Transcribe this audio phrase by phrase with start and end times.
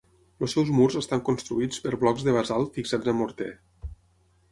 [0.45, 3.51] Els seus murs estan construïts per blocs de basalt fixats amb morter.